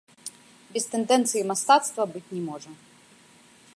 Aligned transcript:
Без 0.77 0.85
тэндэнцыі 0.93 1.43
мастацтва 1.51 2.03
быць 2.15 2.27
не 2.35 2.41
можа. 2.49 2.71